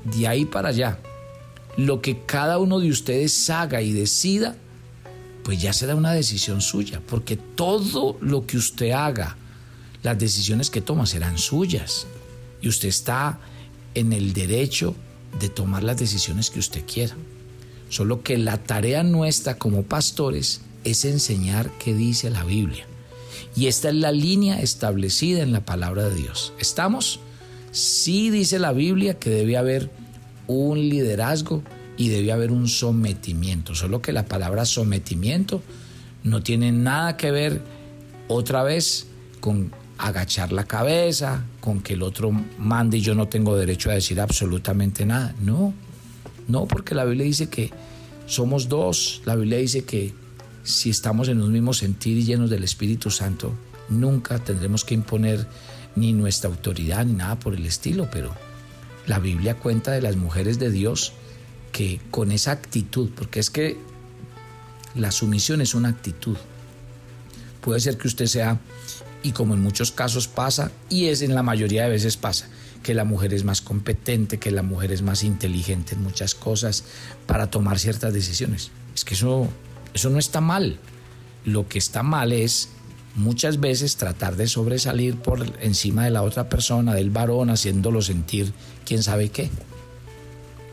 De 0.04 0.28
ahí 0.28 0.44
para 0.44 0.68
allá, 0.70 0.98
lo 1.76 2.00
que 2.00 2.20
cada 2.24 2.58
uno 2.58 2.78
de 2.78 2.90
ustedes 2.90 3.50
haga 3.50 3.82
y 3.82 3.92
decida, 3.92 4.56
pues 5.42 5.60
ya 5.60 5.72
será 5.72 5.94
una 5.94 6.12
decisión 6.12 6.60
suya, 6.60 7.00
porque 7.06 7.36
todo 7.36 8.16
lo 8.20 8.46
que 8.46 8.56
usted 8.56 8.92
haga, 8.92 9.36
las 10.04 10.18
decisiones 10.18 10.70
que 10.70 10.82
toma 10.82 11.06
serán 11.06 11.38
suyas. 11.38 12.06
Y 12.60 12.68
usted 12.68 12.88
está 12.88 13.40
en 13.94 14.12
el 14.12 14.32
derecho 14.34 14.94
de 15.40 15.48
tomar 15.48 15.82
las 15.82 15.96
decisiones 15.96 16.50
que 16.50 16.60
usted 16.60 16.84
quiera. 16.86 17.16
Solo 17.88 18.22
que 18.22 18.38
la 18.38 18.58
tarea 18.58 19.02
nuestra 19.02 19.58
como 19.58 19.82
pastores 19.82 20.60
es 20.84 21.04
enseñar 21.04 21.70
qué 21.82 21.94
dice 21.94 22.30
la 22.30 22.44
Biblia. 22.44 22.86
Y 23.56 23.66
esta 23.66 23.88
es 23.88 23.94
la 23.94 24.12
línea 24.12 24.60
establecida 24.60 25.42
en 25.42 25.52
la 25.52 25.64
palabra 25.64 26.08
de 26.08 26.14
Dios. 26.14 26.52
¿Estamos? 26.58 27.20
Sí 27.72 28.30
dice 28.30 28.58
la 28.58 28.72
Biblia 28.72 29.18
que 29.18 29.30
debe 29.30 29.56
haber 29.56 29.90
un 30.46 30.78
liderazgo 30.78 31.62
y 31.96 32.10
debe 32.10 32.30
haber 32.30 32.52
un 32.52 32.68
sometimiento. 32.68 33.74
Solo 33.74 34.02
que 34.02 34.12
la 34.12 34.26
palabra 34.26 34.66
sometimiento 34.66 35.62
no 36.24 36.42
tiene 36.42 36.72
nada 36.72 37.16
que 37.16 37.30
ver 37.30 37.62
otra 38.28 38.62
vez 38.64 39.06
con 39.40 39.72
agachar 39.98 40.52
la 40.52 40.64
cabeza, 40.64 41.44
con 41.60 41.80
que 41.80 41.94
el 41.94 42.02
otro 42.02 42.30
mande 42.58 42.98
y 42.98 43.00
yo 43.00 43.14
no 43.14 43.28
tengo 43.28 43.56
derecho 43.56 43.90
a 43.90 43.94
decir 43.94 44.20
absolutamente 44.20 45.06
nada. 45.06 45.34
No, 45.40 45.72
no, 46.48 46.66
porque 46.66 46.94
la 46.94 47.04
Biblia 47.04 47.24
dice 47.24 47.48
que 47.48 47.70
somos 48.26 48.68
dos. 48.68 49.22
La 49.24 49.36
Biblia 49.36 49.58
dice 49.58 49.84
que 49.84 50.12
si 50.62 50.90
estamos 50.90 51.28
en 51.28 51.40
un 51.40 51.52
mismo 51.52 51.72
sentir 51.72 52.18
y 52.18 52.24
llenos 52.24 52.50
del 52.50 52.64
Espíritu 52.64 53.10
Santo, 53.10 53.54
nunca 53.88 54.38
tendremos 54.38 54.84
que 54.84 54.94
imponer 54.94 55.46
ni 55.96 56.12
nuestra 56.12 56.50
autoridad 56.50 57.04
ni 57.04 57.12
nada 57.12 57.38
por 57.38 57.54
el 57.54 57.66
estilo, 57.66 58.08
pero 58.10 58.34
la 59.06 59.18
Biblia 59.18 59.56
cuenta 59.56 59.92
de 59.92 60.02
las 60.02 60.16
mujeres 60.16 60.58
de 60.58 60.70
Dios 60.70 61.12
que 61.72 62.00
con 62.10 62.32
esa 62.32 62.52
actitud, 62.52 63.10
porque 63.14 63.40
es 63.40 63.50
que 63.50 63.76
la 64.94 65.10
sumisión 65.10 65.60
es 65.60 65.74
una 65.74 65.88
actitud. 65.90 66.36
Puede 67.60 67.80
ser 67.80 67.98
que 67.98 68.08
usted 68.08 68.26
sea 68.26 68.60
y 69.24 69.32
como 69.32 69.54
en 69.54 69.62
muchos 69.62 69.90
casos 69.90 70.28
pasa, 70.28 70.70
y 70.90 71.06
es 71.06 71.22
en 71.22 71.34
la 71.34 71.42
mayoría 71.42 71.84
de 71.84 71.88
veces 71.88 72.18
pasa, 72.18 72.46
que 72.82 72.92
la 72.92 73.04
mujer 73.04 73.32
es 73.32 73.42
más 73.42 73.62
competente, 73.62 74.38
que 74.38 74.50
la 74.50 74.62
mujer 74.62 74.92
es 74.92 75.00
más 75.00 75.24
inteligente 75.24 75.94
en 75.94 76.02
muchas 76.02 76.34
cosas 76.34 76.84
para 77.26 77.50
tomar 77.50 77.78
ciertas 77.78 78.12
decisiones. 78.12 78.70
Es 78.94 79.04
que 79.04 79.14
eso, 79.14 79.48
eso 79.94 80.10
no 80.10 80.18
está 80.18 80.42
mal. 80.42 80.78
Lo 81.46 81.66
que 81.66 81.78
está 81.78 82.02
mal 82.02 82.32
es 82.32 82.68
muchas 83.14 83.60
veces 83.60 83.96
tratar 83.96 84.36
de 84.36 84.46
sobresalir 84.46 85.16
por 85.16 85.42
encima 85.62 86.04
de 86.04 86.10
la 86.10 86.22
otra 86.22 86.50
persona, 86.50 86.94
del 86.94 87.08
varón, 87.08 87.48
haciéndolo 87.48 88.02
sentir 88.02 88.52
quién 88.84 89.02
sabe 89.02 89.30
qué. 89.30 89.48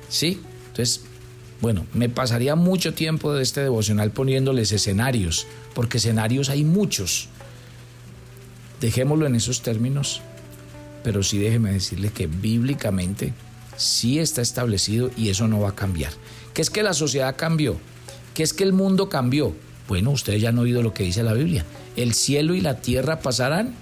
¿Sí? 0.10 0.42
Entonces, 0.72 1.04
bueno, 1.62 1.86
me 1.94 2.10
pasaría 2.10 2.56
mucho 2.56 2.94
tiempo 2.94 3.34
de 3.34 3.44
este 3.44 3.62
devocional 3.62 4.12
poniéndoles 4.12 4.74
escenarios, 4.74 5.48
porque 5.74 6.00
escenarios 6.00 6.50
hay 6.50 6.66
muchos 6.66 7.30
Dejémoslo 8.82 9.28
en 9.28 9.36
esos 9.36 9.62
términos, 9.62 10.22
pero 11.04 11.22
sí 11.22 11.38
déjeme 11.38 11.72
decirle 11.72 12.10
que 12.10 12.26
bíblicamente 12.26 13.34
sí 13.78 14.20
está 14.20 14.42
establecido 14.42 15.12
y 15.16 15.30
eso 15.30 15.48
no 15.48 15.60
va 15.60 15.70
a 15.70 15.76
cambiar. 15.76 16.12
¿Qué 16.54 16.64
es 16.64 16.72
que 16.72 16.82
la 16.84 16.94
sociedad 16.94 17.36
cambió? 17.38 17.78
¿Qué 18.34 18.42
es 18.42 18.54
que 18.54 18.64
el 18.64 18.74
mundo 18.74 19.08
cambió? 19.08 19.56
Bueno, 19.88 20.10
ustedes 20.10 20.42
ya 20.42 20.50
han 20.50 20.58
oído 20.58 20.82
lo 20.82 20.94
que 20.94 21.04
dice 21.04 21.22
la 21.22 21.34
Biblia. 21.34 21.64
El 21.96 22.14
cielo 22.14 22.56
y 22.56 22.62
la 22.62 22.78
tierra 22.78 23.20
pasarán, 23.20 23.76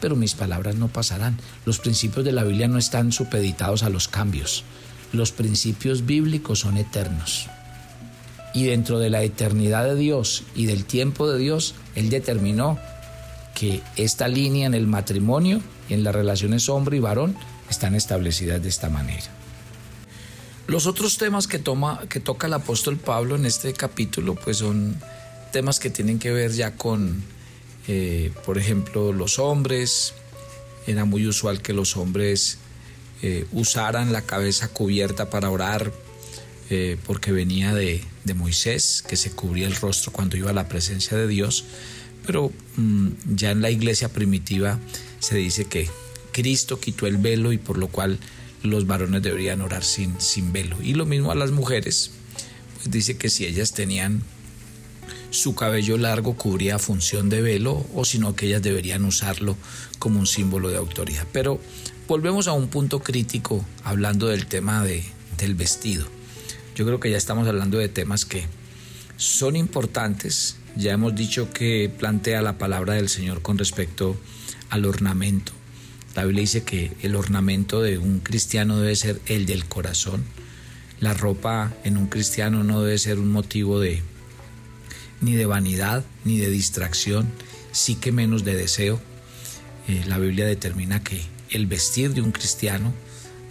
pero 0.00 0.16
mis 0.16 0.34
palabras 0.34 0.76
no 0.76 0.88
pasarán. 0.88 1.38
Los 1.66 1.78
principios 1.78 2.24
de 2.24 2.32
la 2.32 2.44
Biblia 2.44 2.68
no 2.68 2.78
están 2.78 3.12
supeditados 3.12 3.82
a 3.82 3.90
los 3.90 4.08
cambios. 4.08 4.64
Los 5.12 5.30
principios 5.32 6.06
bíblicos 6.06 6.60
son 6.60 6.78
eternos. 6.78 7.48
Y 8.54 8.64
dentro 8.64 8.98
de 8.98 9.10
la 9.10 9.22
eternidad 9.22 9.84
de 9.84 9.94
Dios 9.94 10.44
y 10.54 10.66
del 10.66 10.84
tiempo 10.84 11.30
de 11.30 11.38
Dios, 11.38 11.74
Él 11.94 12.08
determinó 12.08 12.78
que 13.58 13.82
esta 13.96 14.28
línea 14.28 14.66
en 14.66 14.74
el 14.74 14.86
matrimonio 14.86 15.60
y 15.88 15.94
en 15.94 16.04
las 16.04 16.14
relaciones 16.14 16.68
hombre 16.68 16.98
y 16.98 17.00
varón 17.00 17.36
están 17.68 17.96
establecidas 17.96 18.62
de 18.62 18.68
esta 18.68 18.88
manera. 18.88 19.26
Los 20.68 20.86
otros 20.86 21.18
temas 21.18 21.48
que, 21.48 21.58
toma, 21.58 22.02
que 22.08 22.20
toca 22.20 22.46
el 22.46 22.52
apóstol 22.52 22.98
Pablo 22.98 23.34
en 23.34 23.46
este 23.46 23.72
capítulo 23.72 24.36
pues 24.36 24.58
son 24.58 25.00
temas 25.52 25.80
que 25.80 25.90
tienen 25.90 26.20
que 26.20 26.30
ver 26.30 26.52
ya 26.52 26.76
con, 26.76 27.22
eh, 27.88 28.30
por 28.44 28.58
ejemplo, 28.58 29.12
los 29.12 29.40
hombres. 29.40 30.14
Era 30.86 31.04
muy 31.04 31.26
usual 31.26 31.60
que 31.60 31.72
los 31.72 31.96
hombres 31.96 32.58
eh, 33.22 33.46
usaran 33.50 34.12
la 34.12 34.22
cabeza 34.22 34.68
cubierta 34.68 35.30
para 35.30 35.50
orar 35.50 35.92
eh, 36.70 36.96
porque 37.06 37.32
venía 37.32 37.74
de, 37.74 38.04
de 38.24 38.34
Moisés, 38.34 39.02
que 39.08 39.16
se 39.16 39.32
cubría 39.32 39.66
el 39.66 39.74
rostro 39.74 40.12
cuando 40.12 40.36
iba 40.36 40.50
a 40.50 40.54
la 40.54 40.68
presencia 40.68 41.16
de 41.16 41.26
Dios 41.26 41.64
pero 42.28 42.52
mm, 42.76 43.08
ya 43.36 43.52
en 43.52 43.62
la 43.62 43.70
iglesia 43.70 44.10
primitiva 44.10 44.78
se 45.18 45.36
dice 45.38 45.64
que 45.64 45.88
Cristo 46.30 46.78
quitó 46.78 47.06
el 47.06 47.16
velo 47.16 47.54
y 47.54 47.56
por 47.58 47.78
lo 47.78 47.88
cual 47.88 48.18
los 48.62 48.86
varones 48.86 49.22
deberían 49.22 49.62
orar 49.62 49.82
sin, 49.82 50.20
sin 50.20 50.52
velo. 50.52 50.76
Y 50.82 50.92
lo 50.92 51.06
mismo 51.06 51.30
a 51.30 51.34
las 51.34 51.52
mujeres, 51.52 52.10
pues 52.76 52.90
dice 52.90 53.16
que 53.16 53.30
si 53.30 53.46
ellas 53.46 53.72
tenían 53.72 54.22
su 55.30 55.54
cabello 55.54 55.96
largo 55.96 56.36
cubría 56.36 56.78
función 56.78 57.30
de 57.30 57.40
velo 57.40 57.86
o 57.94 58.04
sino 58.04 58.36
que 58.36 58.44
ellas 58.44 58.60
deberían 58.60 59.06
usarlo 59.06 59.56
como 59.98 60.20
un 60.20 60.26
símbolo 60.26 60.68
de 60.68 60.76
autoridad. 60.76 61.26
Pero 61.32 61.58
volvemos 62.08 62.46
a 62.46 62.52
un 62.52 62.68
punto 62.68 63.00
crítico 63.00 63.64
hablando 63.84 64.26
del 64.26 64.44
tema 64.44 64.84
de, 64.84 65.02
del 65.38 65.54
vestido. 65.54 66.06
Yo 66.76 66.84
creo 66.84 67.00
que 67.00 67.10
ya 67.10 67.16
estamos 67.16 67.48
hablando 67.48 67.78
de 67.78 67.88
temas 67.88 68.26
que 68.26 68.44
son 69.16 69.56
importantes. 69.56 70.58
Ya 70.78 70.92
hemos 70.92 71.12
dicho 71.12 71.50
que 71.50 71.90
plantea 71.90 72.40
la 72.40 72.56
palabra 72.56 72.94
del 72.94 73.08
Señor 73.08 73.42
con 73.42 73.58
respecto 73.58 74.16
al 74.70 74.84
ornamento. 74.84 75.50
La 76.14 76.22
Biblia 76.22 76.42
dice 76.42 76.62
que 76.62 76.92
el 77.02 77.16
ornamento 77.16 77.82
de 77.82 77.98
un 77.98 78.20
cristiano 78.20 78.78
debe 78.78 78.94
ser 78.94 79.20
el 79.26 79.44
del 79.44 79.64
corazón. 79.64 80.24
La 81.00 81.14
ropa 81.14 81.74
en 81.82 81.96
un 81.96 82.06
cristiano 82.06 82.62
no 82.62 82.80
debe 82.80 82.96
ser 82.98 83.18
un 83.18 83.32
motivo 83.32 83.80
de 83.80 84.02
ni 85.20 85.34
de 85.34 85.46
vanidad 85.46 86.04
ni 86.24 86.38
de 86.38 86.48
distracción, 86.48 87.26
sí 87.72 87.96
que 87.96 88.12
menos 88.12 88.44
de 88.44 88.54
deseo. 88.54 89.00
Eh, 89.88 90.04
la 90.06 90.18
Biblia 90.18 90.46
determina 90.46 91.02
que 91.02 91.20
el 91.50 91.66
vestir 91.66 92.14
de 92.14 92.20
un 92.20 92.30
cristiano 92.30 92.94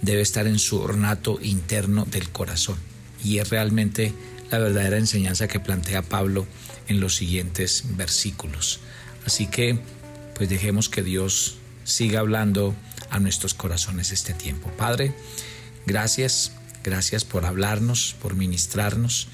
debe 0.01 0.21
estar 0.21 0.47
en 0.47 0.59
su 0.59 0.79
ornato 0.79 1.39
interno 1.41 2.05
del 2.05 2.29
corazón. 2.29 2.77
Y 3.21 3.39
es 3.39 3.49
realmente 3.49 4.13
la 4.49 4.59
verdadera 4.59 4.97
enseñanza 4.97 5.49
que 5.49 5.59
plantea 5.59 6.03
Pablo 6.03 6.47
en 6.87 6.99
los 6.99 7.15
siguientes 7.15 7.83
versículos. 7.95 8.79
Así 9.25 9.47
que, 9.47 9.79
pues 10.35 10.49
dejemos 10.49 10.89
que 10.89 11.03
Dios 11.03 11.57
siga 11.83 12.19
hablando 12.19 12.75
a 13.09 13.19
nuestros 13.19 13.53
corazones 13.53 14.11
este 14.11 14.33
tiempo. 14.33 14.69
Padre, 14.77 15.13
gracias, 15.85 16.51
gracias 16.83 17.25
por 17.25 17.45
hablarnos, 17.45 18.15
por 18.21 18.35
ministrarnos 18.35 19.27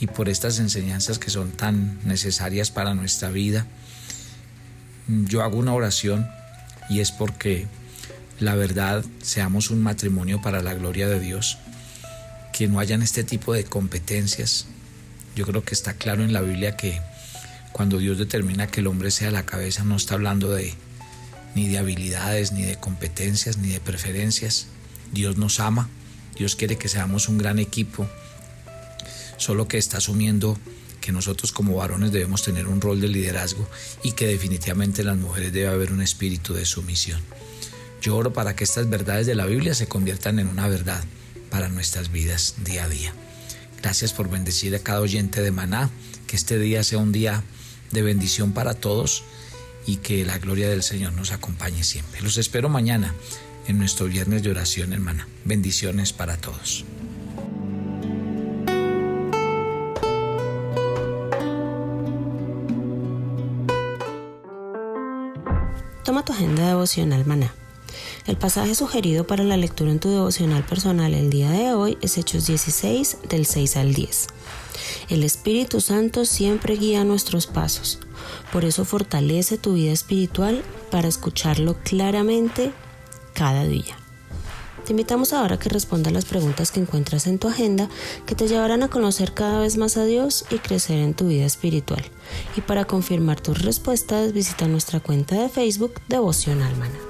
y 0.00 0.06
por 0.06 0.28
estas 0.28 0.58
enseñanzas 0.58 1.18
que 1.18 1.30
son 1.30 1.52
tan 1.52 2.00
necesarias 2.06 2.70
para 2.70 2.94
nuestra 2.94 3.30
vida. 3.30 3.66
Yo 5.08 5.42
hago 5.42 5.58
una 5.58 5.74
oración 5.74 6.26
y 6.88 7.00
es 7.00 7.12
porque 7.12 7.66
la 8.38 8.54
verdad 8.54 9.04
seamos 9.22 9.70
un 9.70 9.82
matrimonio 9.82 10.40
para 10.40 10.62
la 10.62 10.74
gloria 10.74 11.08
de 11.08 11.20
Dios, 11.20 11.58
que 12.52 12.68
no 12.68 12.80
hayan 12.80 13.02
este 13.02 13.22
tipo 13.24 13.52
de 13.52 13.64
competencias. 13.64 14.66
Yo 15.36 15.46
creo 15.46 15.64
que 15.64 15.74
está 15.74 15.94
claro 15.94 16.22
en 16.24 16.32
la 16.32 16.40
Biblia 16.40 16.76
que 16.76 17.00
cuando 17.72 17.98
Dios 17.98 18.18
determina 18.18 18.66
que 18.66 18.80
el 18.80 18.86
hombre 18.86 19.10
sea 19.10 19.30
la 19.30 19.46
cabeza 19.46 19.84
no 19.84 19.96
está 19.96 20.14
hablando 20.14 20.50
de 20.50 20.74
ni 21.54 21.68
de 21.68 21.78
habilidades, 21.78 22.52
ni 22.52 22.62
de 22.62 22.76
competencias, 22.76 23.58
ni 23.58 23.70
de 23.70 23.80
preferencias. 23.80 24.66
Dios 25.12 25.36
nos 25.36 25.60
ama, 25.60 25.88
Dios 26.36 26.56
quiere 26.56 26.76
que 26.76 26.88
seamos 26.88 27.28
un 27.28 27.38
gran 27.38 27.58
equipo, 27.58 28.08
solo 29.36 29.66
que 29.66 29.78
está 29.78 29.98
asumiendo 29.98 30.56
que 31.00 31.12
nosotros 31.12 31.50
como 31.52 31.76
varones 31.76 32.12
debemos 32.12 32.42
tener 32.42 32.66
un 32.68 32.80
rol 32.80 33.00
de 33.00 33.08
liderazgo 33.08 33.68
y 34.02 34.12
que 34.12 34.26
definitivamente 34.26 35.00
en 35.00 35.08
las 35.08 35.16
mujeres 35.16 35.52
debe 35.52 35.68
haber 35.68 35.92
un 35.92 36.02
espíritu 36.02 36.54
de 36.54 36.66
sumisión. 36.66 37.20
Yo 38.02 38.16
oro 38.16 38.32
para 38.32 38.54
que 38.54 38.64
estas 38.64 38.88
verdades 38.88 39.26
de 39.26 39.34
la 39.34 39.46
Biblia 39.46 39.74
se 39.74 39.88
conviertan 39.88 40.38
en 40.38 40.48
una 40.48 40.68
verdad 40.68 41.02
para 41.50 41.68
nuestras 41.68 42.12
vidas 42.12 42.54
día 42.64 42.84
a 42.84 42.88
día. 42.88 43.12
Gracias 43.82 44.12
por 44.12 44.28
bendecir 44.28 44.74
a 44.74 44.78
cada 44.78 45.00
oyente 45.00 45.42
de 45.42 45.50
Maná, 45.50 45.90
que 46.26 46.36
este 46.36 46.58
día 46.58 46.84
sea 46.84 46.98
un 46.98 47.12
día 47.12 47.42
de 47.90 48.02
bendición 48.02 48.52
para 48.52 48.74
todos 48.74 49.24
y 49.86 49.96
que 49.96 50.24
la 50.24 50.38
gloria 50.38 50.68
del 50.68 50.82
Señor 50.82 51.12
nos 51.14 51.32
acompañe 51.32 51.82
siempre. 51.82 52.20
Los 52.20 52.38
espero 52.38 52.68
mañana 52.68 53.14
en 53.66 53.78
nuestro 53.78 54.06
viernes 54.06 54.42
de 54.42 54.50
oración, 54.50 54.92
hermana. 54.92 55.26
Bendiciones 55.44 56.12
para 56.12 56.36
todos. 56.36 56.84
Toma 66.04 66.24
tu 66.24 66.32
agenda 66.32 66.66
devocional 66.68 67.24
maná. 67.24 67.59
El 68.26 68.36
pasaje 68.36 68.74
sugerido 68.74 69.26
para 69.26 69.44
la 69.44 69.56
lectura 69.56 69.90
en 69.90 70.00
tu 70.00 70.10
devocional 70.10 70.64
personal 70.64 71.14
el 71.14 71.30
día 71.30 71.50
de 71.50 71.72
hoy 71.72 71.98
es 72.00 72.18
Hechos 72.18 72.46
16 72.46 73.18
del 73.28 73.46
6 73.46 73.76
al 73.76 73.94
10. 73.94 74.26
El 75.08 75.24
Espíritu 75.24 75.80
Santo 75.80 76.24
siempre 76.24 76.76
guía 76.76 77.04
nuestros 77.04 77.46
pasos. 77.46 77.98
Por 78.52 78.64
eso 78.64 78.84
fortalece 78.84 79.58
tu 79.58 79.74
vida 79.74 79.92
espiritual 79.92 80.62
para 80.90 81.08
escucharlo 81.08 81.76
claramente 81.82 82.72
cada 83.34 83.64
día. 83.64 83.96
Te 84.84 84.92
invitamos 84.92 85.32
ahora 85.32 85.56
a 85.56 85.58
que 85.58 85.68
respondas 85.68 86.12
las 86.12 86.24
preguntas 86.24 86.72
que 86.72 86.80
encuentras 86.80 87.26
en 87.26 87.38
tu 87.38 87.48
agenda 87.48 87.88
que 88.26 88.34
te 88.34 88.48
llevarán 88.48 88.82
a 88.82 88.88
conocer 88.88 89.34
cada 89.34 89.60
vez 89.60 89.76
más 89.76 89.96
a 89.96 90.04
Dios 90.04 90.46
y 90.50 90.58
crecer 90.58 90.98
en 90.98 91.14
tu 91.14 91.28
vida 91.28 91.44
espiritual. 91.44 92.04
Y 92.56 92.60
para 92.62 92.86
confirmar 92.86 93.40
tus 93.40 93.62
respuestas, 93.62 94.32
visita 94.32 94.66
nuestra 94.66 95.00
cuenta 95.00 95.36
de 95.36 95.48
Facebook 95.48 95.94
Devoción 96.08 96.62
Almana. 96.62 97.09